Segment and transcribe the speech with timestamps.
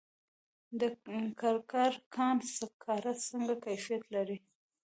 [0.79, 0.81] د
[1.39, 4.37] کرکر کان سکاره څنګه کیفیت لري؟